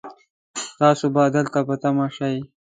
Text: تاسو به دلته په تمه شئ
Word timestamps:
تاسو 0.79 1.05
به 1.13 1.21
دلته 1.35 1.59
په 1.67 1.75
تمه 1.81 2.07
شئ 2.15 2.37